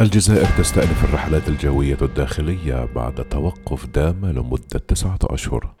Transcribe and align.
الجزائر 0.00 0.46
تستأنف 0.58 1.04
الرحلات 1.04 1.48
الجوية 1.48 1.98
الداخلية 2.02 2.88
بعد 2.94 3.14
توقف 3.24 3.86
دام 3.86 4.26
لمدة 4.26 4.78
تسعة 4.88 5.18
أشهر. 5.22 5.74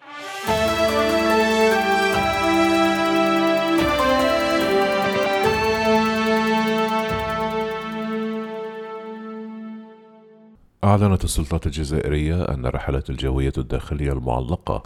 أعلنت 10.84 11.24
السلطات 11.24 11.66
الجزائرية 11.66 12.44
أن 12.44 12.66
الرحلات 12.66 13.10
الجوية 13.10 13.52
الداخلية 13.58 14.12
المعلقة 14.12 14.82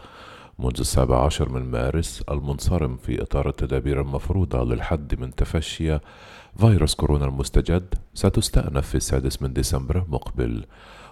منذ 0.60 0.80
السابع 0.80 1.24
عشر 1.24 1.48
من 1.48 1.70
مارس 1.70 2.22
المنصرم 2.30 2.96
في 2.96 3.22
إطار 3.22 3.48
التدابير 3.48 4.00
المفروضة 4.00 4.64
للحد 4.64 5.20
من 5.20 5.34
تفشي 5.34 5.98
فيروس 6.56 6.94
كورونا 6.94 7.24
المستجد 7.24 7.94
ستستأنف 8.14 8.88
في 8.88 8.94
السادس 8.94 9.42
من 9.42 9.52
ديسمبر 9.52 10.04
مقبل. 10.08 10.64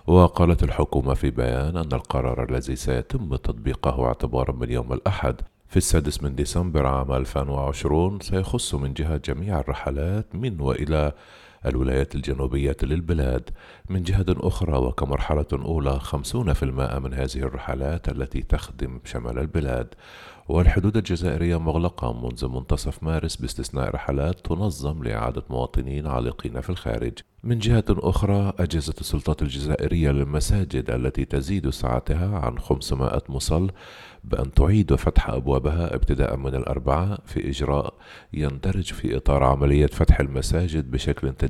وقالت 0.06 0.62
الحكومة 0.62 1.14
في 1.14 1.30
بيان 1.30 1.76
أن 1.76 1.92
القرار 1.92 2.50
الذي 2.50 2.76
سيتم 2.76 3.36
تطبيقه 3.36 4.06
اعتبارا 4.06 4.52
من 4.52 4.70
يوم 4.70 4.92
الأحد 4.92 5.40
في 5.68 5.76
السادس 5.76 6.22
من 6.22 6.34
ديسمبر 6.34 6.86
عام 6.86 7.12
2020 7.12 8.20
سيخص 8.20 8.74
من 8.74 8.92
جهة 8.92 9.16
جميع 9.16 9.60
الرحلات 9.60 10.34
من 10.34 10.60
وإلى 10.60 11.12
الولايات 11.66 12.14
الجنوبية 12.14 12.76
للبلاد 12.82 13.50
من 13.88 14.02
جهة 14.02 14.26
أخرى 14.28 14.76
وكمرحلة 14.78 15.46
أولى 15.52 16.00
خمسون 16.00 16.52
في 16.52 16.62
المائة 16.62 16.98
من 16.98 17.14
هذه 17.14 17.36
الرحلات 17.38 18.08
التي 18.08 18.42
تخدم 18.42 19.00
شمال 19.04 19.38
البلاد. 19.38 19.94
والحدود 20.48 20.96
الجزائرية 20.96 21.56
مغلقة 21.56 22.12
منذ 22.12 22.48
منتصف 22.48 23.02
مارس 23.02 23.36
باستثناء 23.36 23.94
رحلات 23.94 24.40
تنظم 24.40 25.02
لإعادة 25.04 25.42
مواطنين 25.50 26.06
عالقين 26.06 26.60
في 26.60 26.70
الخارج. 26.70 27.12
من 27.44 27.58
جهة 27.58 27.84
أخرى 27.90 28.52
أجهزت 28.58 29.00
السلطات 29.00 29.42
الجزائرية 29.42 30.10
للمساجد 30.10 30.90
التي 30.90 31.24
تزيد 31.24 31.70
سعتها 31.70 32.38
عن 32.38 32.58
500 32.58 33.22
مصل 33.28 33.70
بأن 34.24 34.54
تعيد 34.54 34.94
فتح 34.94 35.30
أبوابها 35.30 35.94
ابتداء 35.94 36.36
من 36.36 36.54
الأربعاء 36.54 37.20
في 37.26 37.48
إجراء 37.48 37.94
يندرج 38.32 38.92
في 38.92 39.16
إطار 39.16 39.44
عملية 39.44 39.86
فتح 39.86 40.20
المساجد 40.20 40.90
بشكل 40.90 41.32
تدريجي 41.32 41.47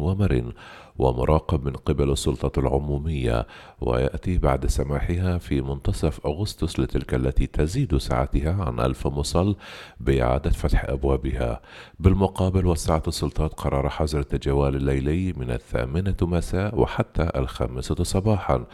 ومرن. 0.00 0.52
ومراقب 0.98 1.64
من 1.64 1.72
قبل 1.72 2.10
السلطة 2.10 2.60
العمومية 2.60 3.46
ويأتي 3.80 4.38
بعد 4.38 4.66
سماحها 4.66 5.38
في 5.38 5.60
منتصف 5.60 6.26
أغسطس 6.26 6.80
لتلك 6.80 7.14
التي 7.14 7.46
تزيد 7.46 7.96
سعتها 7.96 8.64
عن 8.64 8.80
ألف 8.80 9.06
مصل 9.06 9.56
بإعادة 10.00 10.50
فتح 10.50 10.84
أبوابها. 10.88 11.60
بالمقابل 12.00 12.66
وسعت 12.66 13.08
السلطات 13.08 13.54
قرار 13.54 13.88
حظر 13.88 14.20
التجوال 14.20 14.76
الليلي 14.76 15.32
من 15.32 15.50
الثامنة 15.50 16.16
مساء 16.22 16.80
وحتى 16.80 17.30
الخامسة 17.36 18.04
صباحا. 18.04 18.64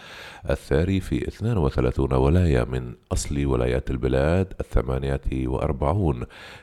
الثاري 0.51 1.01
في 1.01 1.29
32 1.29 2.13
ولاية 2.13 2.65
من 2.65 2.95
أصل 3.13 3.47
ولايات 3.47 3.91
البلاد 3.91 4.53
الثمانية 4.61 5.21
وأربعون 5.33 6.23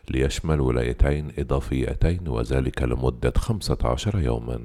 ليشمل 0.10 0.62
ولايتين 0.62 1.32
إضافيتين 1.40 2.28
وذلك 2.28 2.82
لمدة 2.82 3.34
15 3.38 4.20
يوما. 4.20 4.60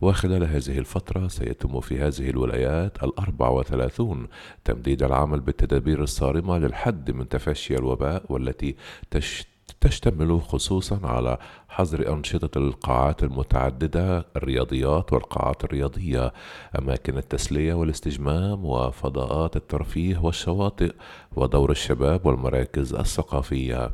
وخلال 0.00 0.25
هذه 0.32 0.78
الفترة 0.78 1.28
سيتم 1.28 1.80
في 1.80 1.98
هذه 1.98 2.30
الولايات 2.30 3.02
الأربع 3.02 3.48
وثلاثون 3.48 4.28
تمديد 4.64 5.02
العمل 5.02 5.40
بالتدابير 5.40 6.02
الصارمة 6.02 6.58
للحد 6.58 7.10
من 7.10 7.28
تفشي 7.28 7.74
الوباء 7.74 8.22
والتي 8.28 8.76
تشت 9.10 9.46
تشتمل 9.80 10.42
خصوصا 10.42 11.00
على 11.04 11.38
حظر 11.68 12.12
أنشطة 12.12 12.58
القاعات 12.58 13.22
المتعددة 13.22 14.26
الرياضيات 14.36 15.12
والقاعات 15.12 15.64
الرياضية 15.64 16.32
أماكن 16.78 17.18
التسلية 17.18 17.74
والاستجمام 17.74 18.64
وفضاءات 18.64 19.56
الترفيه 19.56 20.18
والشواطئ 20.18 20.94
ودور 21.36 21.70
الشباب 21.70 22.26
والمراكز 22.26 22.94
الثقافية. 22.94 23.90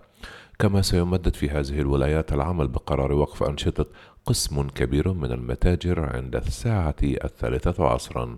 كما 0.59 0.83
سيمدد 0.83 1.35
في 1.35 1.49
هذه 1.49 1.81
الولايات 1.81 2.33
العمل 2.33 2.69
بقرار 2.69 3.13
وقف 3.13 3.43
أنشطة 3.43 3.87
قسم 4.27 4.69
كبير 4.69 5.13
من 5.13 5.33
المتاجر 5.33 6.17
عند 6.17 6.37
الساعة 6.37 6.95
الثالثة 7.03 7.85
عصرا 7.85 8.37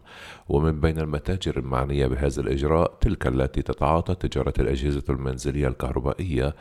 ومن 0.48 0.80
بين 0.80 0.98
المتاجر 0.98 1.58
المعنية 1.58 2.06
بهذا 2.06 2.40
الإجراء 2.40 2.94
تلك 3.00 3.26
التي 3.26 3.62
تتعاطى 3.62 4.14
تجارة 4.14 4.54
الأجهزة 4.58 5.02
المنزلية 5.08 5.68
الكهربائية 5.68 6.54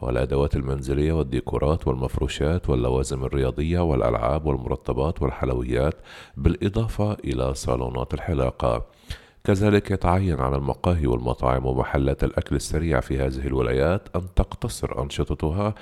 والأدوات 0.00 0.56
المنزلية 0.56 1.12
والديكورات 1.12 1.88
والمفروشات 1.88 2.70
واللوازم 2.70 3.24
الرياضية 3.24 3.80
والألعاب 3.80 4.46
والمرطبات 4.46 5.22
والحلويات 5.22 5.94
بالإضافة 6.36 7.12
إلى 7.12 7.54
صالونات 7.54 8.14
الحلاقة. 8.14 8.86
كذلك 9.44 9.90
يتعين 9.90 10.40
على 10.40 10.56
المقاهي 10.56 11.06
والمطاعم 11.06 11.66
ومحلات 11.66 12.24
الأكل 12.24 12.56
السريع 12.56 13.00
في 13.00 13.18
هذه 13.18 13.46
الولايات 13.46 14.08
أن 14.16 14.22
تقتصر 14.36 15.02
أنشطتها 15.02 15.74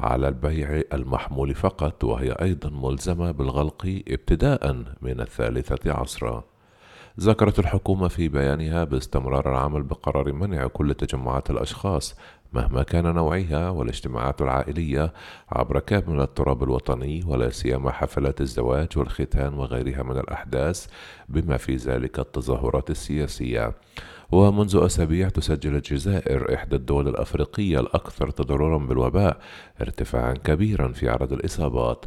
على 0.00 0.28
البيع 0.28 0.82
المحمول 0.92 1.54
فقط 1.54 2.04
وهي 2.04 2.32
أيضا 2.32 2.70
ملزمة 2.70 3.30
بالغلق 3.30 4.02
ابتداء 4.08 4.72
من 5.02 5.20
الثالثة 5.20 5.92
عصرا 5.92 6.44
ذكرت 7.20 7.58
الحكومة 7.58 8.08
في 8.08 8.28
بيانها 8.28 8.84
باستمرار 8.84 9.50
العمل 9.50 9.82
بقرار 9.82 10.32
منع 10.32 10.66
كل 10.66 10.94
تجمعات 10.94 11.50
الأشخاص 11.50 12.16
مهما 12.52 12.82
كان 12.82 13.14
نوعها 13.14 13.70
والاجتماعات 13.70 14.42
العائلية 14.42 15.12
عبر 15.48 15.80
كامل 15.80 16.20
التراب 16.20 16.62
الوطني 16.62 17.24
ولا 17.26 17.50
سيما 17.50 17.92
حفلات 17.92 18.40
الزواج 18.40 18.88
والختان 18.96 19.54
وغيرها 19.54 20.02
من 20.02 20.18
الأحداث 20.18 20.86
بما 21.28 21.56
في 21.56 21.76
ذلك 21.76 22.18
التظاهرات 22.18 22.90
السياسية. 22.90 23.74
ومنذ 24.32 24.76
أسابيع 24.76 25.28
تسجل 25.28 25.76
الجزائر 25.76 26.54
إحدى 26.54 26.76
الدول 26.76 27.08
الأفريقية 27.08 27.80
الأكثر 27.80 28.30
تضررا 28.30 28.78
بالوباء 28.78 29.40
ارتفاعا 29.80 30.34
كبيرا 30.34 30.88
في 30.88 31.08
عدد 31.08 31.32
الإصابات. 31.32 32.04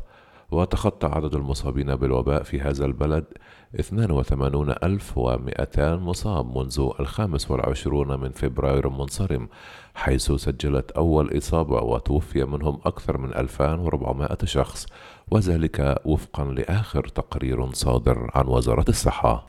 وتخطى 0.53 1.07
عدد 1.07 1.35
المصابين 1.35 1.95
بالوباء 1.95 2.43
في 2.43 2.61
هذا 2.61 2.85
البلد 2.85 3.25
82200 3.79 5.95
مصاب 5.95 6.57
منذ 6.57 6.89
الخامس 6.99 7.51
والعشرون 7.51 8.19
من 8.19 8.31
فبراير 8.31 8.87
المنصرم 8.87 9.49
حيث 9.95 10.31
سجلت 10.31 10.91
أول 10.91 11.37
إصابة 11.37 11.81
وتوفي 11.81 12.43
منهم 12.43 12.79
أكثر 12.85 13.17
من 13.17 13.33
2400 13.33 14.37
شخص 14.43 14.85
وذلك 15.31 16.01
وفقا 16.05 16.43
لآخر 16.43 17.07
تقرير 17.07 17.71
صادر 17.71 18.29
عن 18.33 18.47
وزارة 18.47 18.85
الصحة. 18.89 19.45